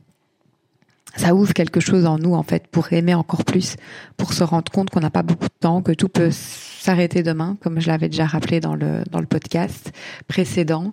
ça 1.16 1.34
ouvre 1.34 1.54
quelque 1.54 1.80
chose 1.80 2.04
en 2.04 2.18
nous 2.18 2.34
en 2.34 2.42
fait 2.42 2.66
pour 2.66 2.92
aimer 2.92 3.14
encore 3.14 3.44
plus, 3.44 3.76
pour 4.18 4.34
se 4.34 4.44
rendre 4.44 4.70
compte 4.70 4.90
qu'on 4.90 5.00
n'a 5.00 5.10
pas 5.10 5.22
beaucoup 5.22 5.46
de 5.46 5.58
temps, 5.58 5.80
que 5.80 5.92
tout 5.92 6.08
peut 6.08 6.30
s'arrêter 6.30 7.22
demain, 7.22 7.56
comme 7.62 7.80
je 7.80 7.88
l'avais 7.88 8.08
déjà 8.08 8.26
rappelé 8.26 8.60
dans 8.60 8.74
le 8.74 9.02
dans 9.10 9.20
le 9.20 9.26
podcast 9.26 9.92
précédent. 10.28 10.92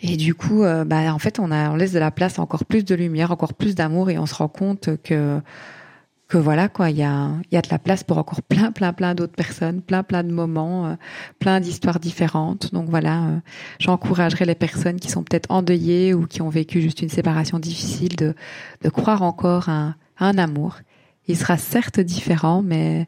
Et 0.00 0.16
du 0.16 0.36
coup, 0.36 0.62
euh, 0.62 0.84
bah 0.84 1.12
en 1.12 1.18
fait, 1.18 1.40
on 1.40 1.50
a 1.50 1.70
on 1.70 1.74
laisse 1.74 1.92
de 1.92 1.98
la 1.98 2.12
place 2.12 2.38
à 2.38 2.42
encore 2.42 2.64
plus 2.64 2.84
de 2.84 2.94
lumière, 2.94 3.32
encore 3.32 3.54
plus 3.54 3.74
d'amour, 3.74 4.10
et 4.10 4.18
on 4.18 4.26
se 4.26 4.34
rend 4.34 4.48
compte 4.48 4.90
que 5.02 5.40
que 6.28 6.36
voilà 6.36 6.68
quoi, 6.68 6.90
il 6.90 6.98
y 6.98 7.02
a, 7.02 7.30
y 7.50 7.56
a 7.56 7.62
de 7.62 7.68
la 7.70 7.78
place 7.78 8.04
pour 8.04 8.18
encore 8.18 8.42
plein, 8.42 8.70
plein, 8.70 8.92
plein 8.92 9.14
d'autres 9.14 9.34
personnes, 9.34 9.80
plein, 9.80 10.02
plein 10.02 10.22
de 10.22 10.30
moments, 10.30 10.86
euh, 10.86 10.94
plein 11.38 11.58
d'histoires 11.58 12.00
différentes. 12.00 12.72
Donc 12.74 12.90
voilà, 12.90 13.24
euh, 13.24 13.38
j'encouragerais 13.78 14.44
les 14.44 14.54
personnes 14.54 15.00
qui 15.00 15.10
sont 15.10 15.22
peut-être 15.22 15.50
endeuillées 15.50 16.12
ou 16.12 16.26
qui 16.26 16.42
ont 16.42 16.50
vécu 16.50 16.82
juste 16.82 17.00
une 17.00 17.08
séparation 17.08 17.58
difficile 17.58 18.14
de, 18.14 18.34
de 18.82 18.88
croire 18.90 19.22
encore 19.22 19.70
à, 19.70 19.94
un 20.20 20.36
amour. 20.36 20.76
Il 21.28 21.36
sera 21.36 21.56
certes 21.56 22.00
différent, 22.00 22.62
mais 22.62 23.06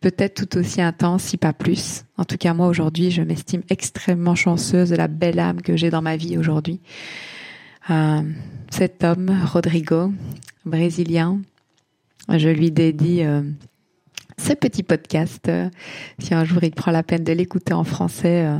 peut-être 0.00 0.44
tout 0.44 0.58
aussi 0.58 0.82
intense, 0.82 1.22
si 1.22 1.36
pas 1.36 1.52
plus. 1.52 2.04
En 2.18 2.24
tout 2.24 2.36
cas, 2.36 2.52
moi 2.52 2.66
aujourd'hui, 2.66 3.10
je 3.10 3.22
m'estime 3.22 3.62
extrêmement 3.70 4.34
chanceuse 4.34 4.90
de 4.90 4.96
la 4.96 5.08
belle 5.08 5.38
âme 5.38 5.62
que 5.62 5.76
j'ai 5.76 5.88
dans 5.88 6.02
ma 6.02 6.16
vie 6.16 6.36
aujourd'hui. 6.36 6.80
Euh, 7.90 8.22
cet 8.70 9.04
homme, 9.04 9.30
Rodrigo, 9.46 10.12
brésilien, 10.66 11.38
je 12.28 12.48
lui 12.48 12.70
dédie 12.70 13.22
euh, 13.22 13.42
ce 14.38 14.52
petit 14.52 14.82
podcast. 14.82 15.48
Euh, 15.48 15.68
si 16.18 16.34
un 16.34 16.44
jour 16.44 16.62
il 16.62 16.72
prend 16.72 16.90
la 16.90 17.02
peine 17.02 17.24
de 17.24 17.32
l'écouter 17.32 17.72
en 17.72 17.84
français, 17.84 18.46
euh, 18.46 18.58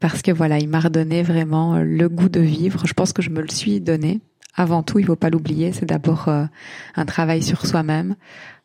parce 0.00 0.22
que 0.22 0.30
voilà, 0.30 0.58
il 0.58 0.68
m'a 0.68 0.80
redonné 0.80 1.22
vraiment 1.22 1.78
le 1.78 2.08
goût 2.08 2.28
de 2.28 2.40
vivre. 2.40 2.86
Je 2.86 2.92
pense 2.94 3.12
que 3.12 3.22
je 3.22 3.30
me 3.30 3.40
le 3.40 3.48
suis 3.48 3.80
donné. 3.80 4.20
Avant 4.54 4.82
tout, 4.82 4.98
il 4.98 5.06
faut 5.06 5.16
pas 5.16 5.30
l'oublier, 5.30 5.72
c'est 5.72 5.86
d'abord 5.86 6.28
un 6.28 7.04
travail 7.06 7.44
sur 7.44 7.64
soi-même, 7.64 8.16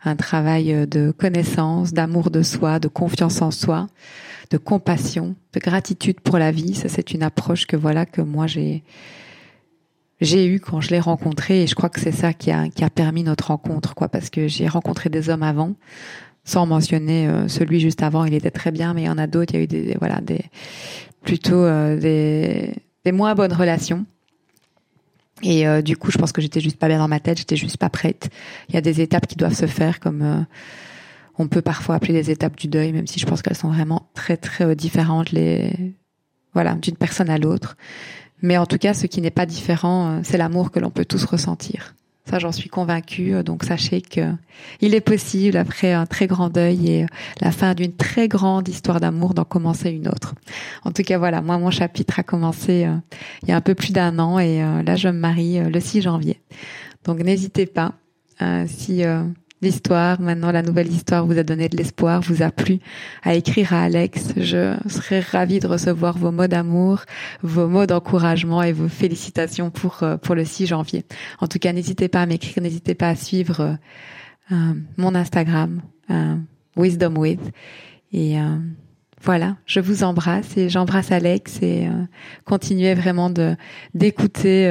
un 0.04 0.16
travail 0.16 0.88
de 0.88 1.12
connaissance, 1.12 1.94
d'amour 1.94 2.32
de 2.32 2.42
soi, 2.42 2.80
de 2.80 2.88
confiance 2.88 3.44
en 3.44 3.52
soi, 3.52 3.88
de 4.50 4.58
compassion, 4.58 5.36
de 5.54 5.60
gratitude 5.60 6.20
pour 6.20 6.40
la 6.40 6.52
vie. 6.52 6.74
Ça, 6.74 6.90
c'est 6.90 7.14
une 7.14 7.22
approche 7.22 7.68
que 7.68 7.76
voilà 7.76 8.08
que 8.08 8.22
moi 8.22 8.48
j'ai 8.48 8.84
j'ai 10.22 10.48
eu 10.48 10.60
quand 10.60 10.82
je 10.82 10.90
l'ai 10.90 11.00
rencontré 11.00 11.64
et 11.64 11.68
je 11.68 11.76
crois 11.76 11.90
que 11.90 12.00
c'est 12.00 12.12
ça 12.12 12.34
qui 12.34 12.52
a, 12.52 12.70
qui 12.70 12.84
a 12.84 12.90
permis 12.90 13.24
notre 13.24 13.48
rencontre 13.48 13.96
quoi 13.96 14.10
parce 14.10 14.30
que 14.30 14.48
j'ai 14.48 14.68
rencontré 14.68 15.10
des 15.10 15.30
hommes 15.30 15.44
avant 15.44 15.76
sans 16.46 16.66
mentionner 16.66 17.28
euh, 17.28 17.48
celui 17.48 17.80
juste 17.80 18.04
avant 18.04 18.26
il 18.26 18.34
était 18.34 18.52
très 18.52 18.72
bien 18.72 18.94
mais 18.94 19.04
il 19.04 19.06
y 19.06 19.10
en 19.10 19.18
a 19.18 19.28
d'autres 19.28 19.54
il 19.54 19.58
y 19.58 19.60
a 19.62 19.64
eu 19.64 19.68
des 19.68 19.96
voilà 20.00 20.22
des 20.22 20.42
plutôt 21.22 21.64
euh, 21.64 21.98
des, 21.98 22.74
des 23.06 23.12
moins 23.14 23.34
bonnes 23.34 23.54
relations. 23.54 24.06
Et 25.42 25.68
euh, 25.68 25.82
du 25.82 25.98
coup 25.98 26.12
je 26.12 26.18
pense 26.18 26.32
que 26.32 26.42
j'étais 26.42 26.60
juste 26.60 26.78
pas 26.78 26.88
bien 26.88 27.00
dans 27.00 27.08
ma 27.08 27.20
tête 27.20 27.38
j'étais 27.38 27.56
juste 27.56 27.78
pas 27.78 27.90
prête. 27.90 28.30
Il 28.70 28.76
y 28.76 28.78
a 28.78 28.82
des 28.82 29.02
étapes 29.02 29.28
qui 29.28 29.36
doivent 29.36 29.56
se 29.56 29.68
faire 29.68 30.00
comme 30.00 30.46
on 31.38 31.48
peut 31.48 31.62
parfois 31.62 31.96
appeler 31.96 32.14
des 32.14 32.30
étapes 32.30 32.58
du 32.58 32.68
deuil 32.68 32.92
même 32.92 33.08
si 33.08 33.20
je 33.20 33.26
pense 33.26 33.42
qu'elles 33.42 33.58
sont 33.58 33.70
vraiment 33.70 34.10
très 34.14 34.38
très 34.38 34.76
différentes 34.76 35.32
les 35.32 35.96
voilà 36.54 36.76
d'une 36.76 36.96
personne 36.96 37.30
à 37.30 37.38
l'autre 37.38 37.76
mais 38.44 38.58
en 38.58 38.66
tout 38.66 38.78
cas, 38.78 38.94
ce 38.94 39.08
qui 39.08 39.22
n'est 39.22 39.32
pas 39.32 39.46
différent, 39.46 40.08
euh, 40.08 40.20
c'est 40.24 40.38
l'amour 40.38 40.70
que 40.70 40.80
l'on 40.80 40.92
peut 40.92 41.06
tous 41.06 41.24
ressentir. 41.24 41.96
Ça, 42.30 42.40
j'en 42.40 42.52
suis 42.52 42.70
convaincue. 42.70 43.34
Euh, 43.34 43.42
donc, 43.42 43.64
sachez 43.64 44.02
que 44.02 44.34
il 44.82 44.94
est 44.94 45.02
possible, 45.02 45.56
après 45.56 45.94
un 45.94 46.06
très 46.06 46.28
grand 46.28 46.50
deuil 46.50 46.92
et 46.92 47.04
euh, 47.04 47.08
la 47.40 47.52
fin 47.52 47.74
d'une 47.74 47.94
très 47.94 48.28
grande 48.28 48.68
histoire 48.68 49.00
d'amour, 49.00 49.34
d'en 49.34 49.46
commencer 49.46 49.92
une 49.92 50.10
autre. 50.10 50.36
En 50.84 50.92
tout 50.92 51.04
cas, 51.04 51.18
voilà, 51.18 51.42
moi, 51.42 51.58
mon 51.58 51.72
chapitre 51.72 52.20
a 52.20 52.24
commencé 52.24 52.86
il 53.44 53.50
y 53.50 53.54
a 53.54 53.56
un 53.56 53.62
peu 53.62 53.76
plus 53.76 53.94
d'un 53.94 54.20
an 54.20 54.38
et 54.40 54.60
là, 54.60 54.96
je 54.98 55.08
me 55.08 55.18
marie 55.18 55.60
le 55.60 55.80
6 55.80 56.02
janvier. 56.02 56.42
Donc, 57.06 57.20
n'hésitez 57.20 57.66
pas, 57.66 57.94
si 58.68 59.04
l'histoire, 59.64 60.22
maintenant 60.22 60.52
la 60.52 60.62
nouvelle 60.62 60.92
histoire 60.92 61.26
vous 61.26 61.38
a 61.38 61.44
donné 61.44 61.70
de 61.70 61.78
l'espoir, 61.78 62.22
vous 62.22 62.44
a 62.44 62.52
plu, 62.52 62.80
à 63.24 63.34
écrire 63.34 63.74
à 63.74 63.84
Alex. 63.84 64.34
Je 64.38 64.76
serais 64.88 65.22
ravie 65.22 65.60
de 65.60 65.68
recevoir 65.68 66.18
vos 66.18 66.32
mots 66.32 66.48
d'amour, 66.48 67.02
vos 67.42 67.68
mots 67.68 67.86
d'encouragement 67.86 68.62
et 68.62 68.74
vos 68.74 68.88
félicitations 68.88 69.72
pour 69.72 70.04
euh, 70.04 70.18
pour 70.18 70.36
le 70.36 70.46
6 70.46 70.68
janvier. 70.68 71.06
En 71.40 71.48
tout 71.48 71.60
cas, 71.60 71.74
n'hésitez 71.74 72.08
pas 72.08 72.22
à 72.22 72.26
m'écrire, 72.26 72.62
n'hésitez 72.62 72.94
pas 72.94 73.10
à 73.10 73.16
suivre 73.16 73.62
euh, 73.62 73.74
euh, 74.52 74.74
mon 74.98 75.16
Instagram, 75.16 75.82
Wisdom 76.76 77.16
With. 77.16 77.42
Et 78.12 78.36
voilà, 79.24 79.58
je 79.66 79.80
vous 79.80 80.04
embrasse 80.04 80.56
et 80.58 80.70
j'embrasse 80.70 81.12
Alex 81.12 81.60
et 81.64 81.88
continuez 82.46 82.94
vraiment 82.94 83.32
de 83.32 83.56
d'écouter 83.96 84.70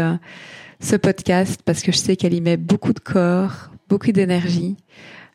ce 0.79 0.97
podcast 0.97 1.61
parce 1.65 1.83
que 1.83 1.91
je 1.91 1.97
sais 1.97 2.17
qu'elle 2.17 2.35
y 2.35 2.41
met 2.41 2.57
beaucoup 2.57 2.93
de 2.93 3.01
corps, 3.01 3.71
beaucoup 3.93 4.13
d'énergie, 4.13 4.79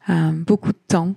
euh, 0.10 0.32
beaucoup 0.32 0.72
de 0.72 0.80
temps. 0.88 1.14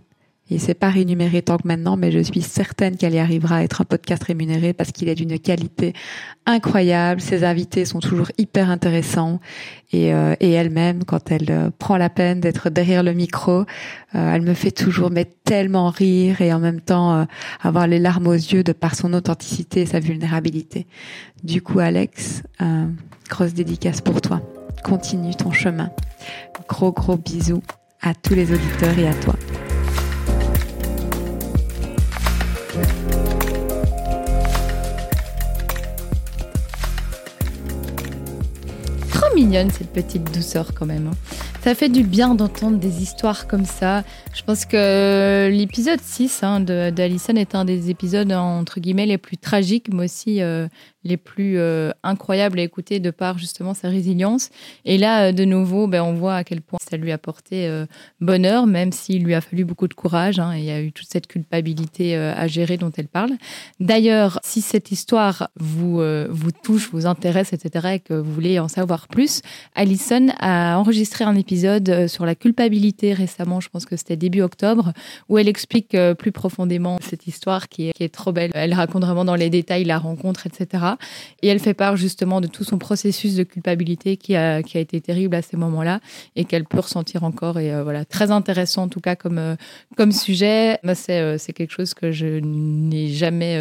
Et 0.50 0.58
c'est 0.58 0.74
pas 0.74 0.90
rémunéré 0.90 1.40
tant 1.40 1.56
que 1.56 1.66
maintenant, 1.66 1.96
mais 1.96 2.10
je 2.10 2.18
suis 2.18 2.42
certaine 2.42 2.98
qu'elle 2.98 3.14
y 3.14 3.18
arrivera 3.18 3.56
à 3.58 3.62
être 3.62 3.80
un 3.80 3.84
podcast 3.84 4.22
rémunéré 4.24 4.74
parce 4.74 4.92
qu'il 4.92 5.08
est 5.08 5.14
d'une 5.14 5.38
qualité 5.38 5.94
incroyable. 6.44 7.22
Ses 7.22 7.42
invités 7.44 7.86
sont 7.86 8.00
toujours 8.00 8.30
hyper 8.36 8.68
intéressants 8.68 9.40
et, 9.90 10.12
euh, 10.12 10.34
elle-même, 10.40 11.04
quand 11.04 11.30
elle 11.30 11.50
euh, 11.50 11.70
prend 11.78 11.96
la 11.96 12.10
peine 12.10 12.40
d'être 12.40 12.68
derrière 12.68 13.02
le 13.02 13.14
micro, 13.14 13.64
elle 14.12 14.42
me 14.42 14.54
fait 14.54 14.72
toujours 14.72 15.10
mais 15.10 15.24
tellement 15.24 15.88
rire 15.88 16.42
et 16.42 16.52
en 16.52 16.58
même 16.58 16.80
temps 16.82 17.26
avoir 17.62 17.86
les 17.86 18.00
larmes 18.00 18.26
aux 18.26 18.34
yeux 18.34 18.64
de 18.64 18.72
par 18.72 18.96
son 18.96 19.14
authenticité 19.14 19.82
et 19.82 19.86
sa 19.86 20.00
vulnérabilité. 20.00 20.86
Du 21.42 21.62
coup, 21.62 21.78
Alex, 21.78 22.42
grosse 23.30 23.54
dédicace 23.54 24.02
pour 24.02 24.20
toi. 24.20 24.42
Continue 24.82 25.34
ton 25.36 25.52
chemin. 25.52 25.90
Gros 26.68 26.92
gros 26.92 27.16
bisous 27.16 27.62
à 28.02 28.14
tous 28.14 28.34
les 28.34 28.52
auditeurs 28.52 28.98
et 28.98 29.08
à 29.08 29.14
toi. 29.14 29.34
Trop 39.12 39.34
mignonne 39.34 39.70
cette 39.70 39.92
petite 39.92 40.32
douceur 40.32 40.72
quand 40.74 40.86
même. 40.86 41.08
Hein. 41.08 41.16
Ça 41.62 41.74
fait 41.74 41.90
du 41.90 42.04
bien 42.04 42.34
d'entendre 42.34 42.78
des 42.78 43.02
histoires 43.02 43.46
comme 43.46 43.66
ça. 43.66 44.02
Je 44.32 44.42
pense 44.42 44.64
que 44.64 45.50
l'épisode 45.52 46.00
6 46.00 46.42
hein, 46.42 46.60
d'Alison 46.60 47.34
est 47.34 47.54
un 47.54 47.66
des 47.66 47.90
épisodes 47.90 48.32
entre 48.32 48.80
guillemets 48.80 49.04
les 49.04 49.18
plus 49.18 49.36
tragiques, 49.36 49.92
mais 49.92 50.04
aussi 50.04 50.40
euh, 50.40 50.68
les 51.02 51.16
plus 51.16 51.58
euh, 51.58 51.92
incroyables 52.02 52.58
à 52.58 52.62
écouter 52.62 53.00
de 53.00 53.10
par 53.10 53.38
justement 53.38 53.74
sa 53.74 53.88
résilience. 53.88 54.50
Et 54.84 54.98
là, 54.98 55.28
euh, 55.28 55.32
de 55.32 55.44
nouveau, 55.44 55.86
ben, 55.86 56.02
on 56.02 56.14
voit 56.14 56.34
à 56.34 56.44
quel 56.44 56.60
point 56.60 56.78
ça 56.88 56.96
lui 56.96 57.10
a 57.10 57.14
apporté 57.14 57.66
euh, 57.66 57.86
bonheur, 58.20 58.66
même 58.66 58.92
s'il 58.92 59.24
lui 59.24 59.34
a 59.34 59.40
fallu 59.40 59.64
beaucoup 59.64 59.88
de 59.88 59.94
courage. 59.94 60.38
Hein, 60.38 60.54
et 60.54 60.58
il 60.58 60.64
y 60.64 60.70
a 60.70 60.80
eu 60.80 60.92
toute 60.92 61.08
cette 61.08 61.26
culpabilité 61.26 62.16
à 62.16 62.46
gérer 62.46 62.76
dont 62.76 62.92
elle 62.96 63.08
parle. 63.08 63.32
D'ailleurs, 63.78 64.38
si 64.42 64.60
cette 64.60 64.90
histoire 64.90 65.50
vous, 65.58 66.00
vous 66.28 66.50
touche, 66.50 66.90
vous 66.92 67.06
intéresse, 67.06 67.52
etc., 67.52 67.88
et 67.94 68.00
que 68.00 68.14
vous 68.14 68.32
voulez 68.32 68.58
en 68.58 68.68
savoir 68.68 69.08
plus, 69.08 69.42
Alison 69.74 70.28
a 70.38 70.76
enregistré 70.78 71.24
un 71.24 71.36
épisode 71.36 71.49
sur 72.08 72.26
la 72.26 72.34
culpabilité 72.34 73.12
récemment, 73.12 73.60
je 73.60 73.68
pense 73.68 73.86
que 73.86 73.96
c'était 73.96 74.16
début 74.16 74.42
octobre, 74.42 74.92
où 75.28 75.38
elle 75.38 75.48
explique 75.48 75.96
plus 76.18 76.32
profondément 76.32 76.98
cette 77.00 77.26
histoire 77.26 77.68
qui 77.68 77.90
est, 77.98 78.08
trop 78.12 78.32
belle. 78.32 78.50
Elle 78.54 78.74
raconte 78.74 79.04
vraiment 79.04 79.24
dans 79.24 79.34
les 79.34 79.50
détails 79.50 79.84
la 79.84 79.98
rencontre, 79.98 80.46
etc. 80.46 80.84
Et 81.42 81.48
elle 81.48 81.60
fait 81.60 81.74
part 81.74 81.96
justement 81.96 82.40
de 82.40 82.46
tout 82.46 82.64
son 82.64 82.78
processus 82.78 83.34
de 83.34 83.42
culpabilité 83.42 84.16
qui 84.16 84.36
a, 84.36 84.60
été 84.60 85.00
terrible 85.00 85.34
à 85.34 85.42
ces 85.42 85.56
moments-là 85.56 86.00
et 86.36 86.44
qu'elle 86.44 86.64
peut 86.64 86.80
ressentir 86.80 87.24
encore. 87.24 87.58
Et 87.58 87.72
euh, 87.72 87.82
voilà, 87.82 88.04
très 88.04 88.30
intéressant 88.30 88.84
en 88.84 88.88
tout 88.88 89.00
cas 89.00 89.16
comme, 89.16 89.38
euh, 89.38 89.56
sujet. 90.10 90.78
Euh, 90.84 91.36
c'est 91.38 91.52
quelque 91.52 91.72
chose 91.72 91.94
que 91.94 92.10
je 92.10 92.26
n'ai 92.26 93.08
jamais 93.08 93.58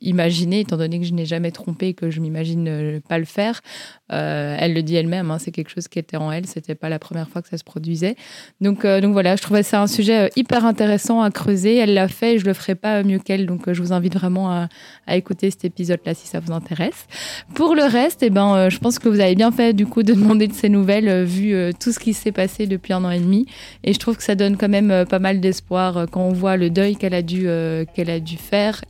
imaginé, 0.00 0.60
étant 0.60 0.76
donné 0.76 0.98
que 0.98 1.06
je 1.06 1.12
n'ai 1.12 1.26
jamais 1.26 1.50
trompé 1.50 1.88
et 1.88 1.94
que 1.94 2.10
je 2.10 2.20
m'imagine 2.20 3.00
pas 3.08 3.18
le 3.18 3.24
faire. 3.24 3.60
elle 4.08 4.74
le 4.74 4.82
dit 4.82 4.96
elle-même, 4.96 5.30
hein, 5.30 5.38
c'est 5.38 5.52
quelque 5.52 5.70
chose 5.70 5.88
qui 5.88 5.98
était 5.98 6.16
en 6.16 6.30
elle, 6.32 6.46
c'était 6.46 6.74
pas 6.74 6.88
la 6.88 6.98
première 6.98 7.28
fois 7.32 7.42
que 7.42 7.48
ça 7.48 7.58
se 7.58 7.64
produisait. 7.64 8.16
Donc, 8.60 8.86
donc 8.86 9.12
voilà, 9.12 9.36
je 9.36 9.42
trouvais 9.42 9.62
ça 9.62 9.82
un 9.82 9.86
sujet 9.86 10.30
hyper 10.36 10.64
intéressant 10.64 11.22
à 11.22 11.30
creuser. 11.30 11.76
Elle 11.76 11.94
l'a 11.94 12.08
fait 12.08 12.34
et 12.34 12.38
je 12.38 12.44
le 12.44 12.52
ferai 12.52 12.74
pas 12.74 13.02
mieux 13.02 13.18
qu'elle. 13.18 13.46
Donc 13.46 13.72
je 13.72 13.80
vous 13.82 13.92
invite 13.92 14.14
vraiment 14.14 14.50
à, 14.50 14.68
écouter 15.08 15.50
cet 15.50 15.64
épisode-là 15.64 16.14
si 16.14 16.26
ça 16.26 16.40
vous 16.40 16.52
intéresse. 16.52 17.06
Pour 17.54 17.74
le 17.74 17.84
reste, 17.84 18.22
eh 18.22 18.30
ben, 18.30 18.54
euh, 18.54 18.70
je 18.70 18.78
pense 18.78 18.98
que 18.98 19.08
vous 19.08 19.20
avez 19.20 19.34
bien 19.34 19.50
fait 19.50 19.72
du 19.72 19.86
coup 19.86 20.02
de 20.02 20.14
demander 20.22 20.48
de 20.48 20.52
ces 20.52 20.68
nouvelles 20.68 21.08
euh, 21.08 21.24
vu 21.24 21.54
euh, 21.54 21.70
tout 21.78 21.92
ce 21.92 21.98
qui 21.98 22.14
s'est 22.14 22.32
passé 22.32 22.66
depuis 22.66 22.92
un 22.92 23.04
an 23.04 23.10
et 23.10 23.20
demi. 23.20 23.46
Et 23.84 23.92
je 23.92 23.98
trouve 23.98 24.16
que 24.16 24.22
ça 24.22 24.34
donne 24.34 24.56
quand 24.56 24.68
même 24.68 25.04
pas 25.08 25.18
mal 25.18 25.40
d'espoir 25.40 26.06
quand 26.10 26.22
on 26.22 26.32
voit 26.32 26.56
le 26.56 26.70
deuil 26.70 26.96
qu'elle 26.96 27.14
a 27.14 27.22
dû 27.22 27.46
qu'elle 27.94 28.10
a 28.10 28.20
dû 28.20 28.36
faire 28.36 28.82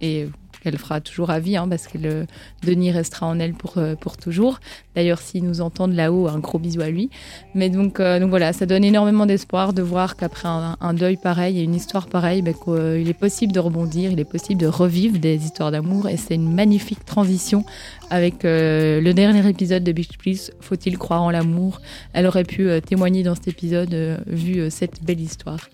qu'elle 0.62 0.78
fera 0.78 1.00
toujours 1.00 1.30
à 1.30 1.40
vie, 1.40 1.56
hein, 1.56 1.66
parce 1.68 1.86
que 1.86 1.98
le 1.98 2.26
Denis 2.64 2.92
restera 2.92 3.26
en 3.26 3.38
elle 3.38 3.54
pour, 3.54 3.78
euh, 3.78 3.94
pour 3.96 4.16
toujours. 4.16 4.60
D'ailleurs, 4.94 5.18
s'ils 5.18 5.44
nous 5.44 5.60
entendent 5.60 5.94
là-haut, 5.94 6.28
un 6.28 6.38
gros 6.38 6.58
bisou 6.58 6.80
à 6.80 6.90
lui. 6.90 7.10
Mais 7.54 7.68
donc, 7.68 7.98
euh, 7.98 8.20
donc 8.20 8.30
voilà, 8.30 8.52
ça 8.52 8.66
donne 8.66 8.84
énormément 8.84 9.26
d'espoir 9.26 9.72
de 9.72 9.82
voir 9.82 10.16
qu'après 10.16 10.48
un, 10.48 10.94
deuil 10.94 11.16
pareil 11.16 11.58
et 11.58 11.62
une 11.62 11.74
histoire 11.74 12.06
pareille, 12.06 12.42
ben, 12.42 12.54
qu'il 12.54 13.08
est 13.08 13.18
possible 13.18 13.52
de 13.52 13.60
rebondir, 13.60 14.12
il 14.12 14.20
est 14.20 14.24
possible 14.24 14.60
de 14.60 14.66
revivre 14.66 15.18
des 15.18 15.44
histoires 15.44 15.70
d'amour. 15.70 16.08
Et 16.08 16.16
c'est 16.16 16.34
une 16.34 16.52
magnifique 16.54 17.04
transition 17.04 17.64
avec 18.10 18.44
euh, 18.44 19.00
le 19.00 19.14
dernier 19.14 19.48
épisode 19.48 19.82
de 19.82 19.92
Beach 19.92 20.16
Please, 20.18 20.50
Faut-il 20.60 20.98
croire 20.98 21.22
en 21.22 21.30
l'amour? 21.30 21.80
Elle 22.12 22.26
aurait 22.26 22.44
pu 22.44 22.68
témoigner 22.86 23.22
dans 23.22 23.34
cet 23.34 23.48
épisode, 23.48 23.94
vu 24.26 24.70
cette 24.70 25.02
belle 25.02 25.20
histoire. 25.20 25.68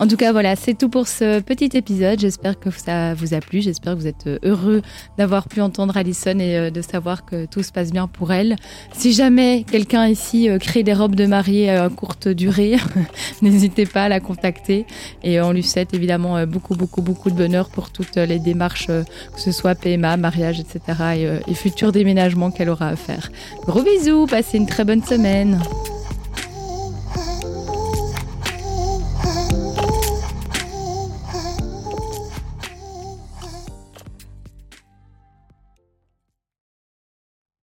En 0.00 0.06
tout 0.06 0.16
cas, 0.16 0.30
voilà, 0.30 0.54
c'est 0.54 0.74
tout 0.74 0.88
pour 0.88 1.08
ce 1.08 1.40
petit 1.40 1.70
épisode. 1.76 2.20
J'espère 2.20 2.60
que 2.60 2.70
ça 2.70 3.14
vous 3.14 3.34
a 3.34 3.40
plu. 3.40 3.60
J'espère 3.60 3.94
que 3.94 3.98
vous 3.98 4.06
êtes 4.06 4.28
euh, 4.28 4.38
heureux 4.44 4.80
d'avoir 5.18 5.48
pu 5.48 5.60
entendre 5.60 5.96
Alison 5.96 6.38
et 6.38 6.56
euh, 6.56 6.70
de 6.70 6.82
savoir 6.82 7.24
que 7.24 7.46
tout 7.46 7.64
se 7.64 7.72
passe 7.72 7.90
bien 7.90 8.06
pour 8.06 8.32
elle. 8.32 8.54
Si 8.92 9.12
jamais 9.12 9.64
quelqu'un 9.68 10.06
ici 10.06 10.48
euh, 10.48 10.58
crée 10.58 10.84
des 10.84 10.94
robes 10.94 11.16
de 11.16 11.26
mariée 11.26 11.70
à 11.70 11.88
courte 11.88 12.28
durée, 12.28 12.76
n'hésitez 13.42 13.86
pas 13.86 14.04
à 14.04 14.08
la 14.08 14.20
contacter. 14.20 14.86
Et 15.24 15.40
on 15.40 15.50
lui 15.50 15.64
souhaite 15.64 15.92
évidemment 15.94 16.46
beaucoup, 16.46 16.76
beaucoup, 16.76 17.02
beaucoup 17.02 17.30
de 17.30 17.36
bonheur 17.36 17.68
pour 17.68 17.90
toutes 17.90 18.16
les 18.16 18.38
démarches, 18.38 18.86
que 18.86 19.40
ce 19.40 19.50
soit 19.50 19.74
PMA, 19.74 20.16
mariage, 20.16 20.60
etc. 20.60 20.80
et, 21.16 21.50
et 21.50 21.54
futurs 21.54 21.90
déménagements 21.90 22.52
qu'elle 22.52 22.70
aura 22.70 22.88
à 22.88 22.96
faire. 22.96 23.32
Gros 23.66 23.82
bisous, 23.82 24.26
passez 24.26 24.58
une 24.58 24.66
très 24.66 24.84
bonne 24.84 25.02
semaine. 25.02 25.60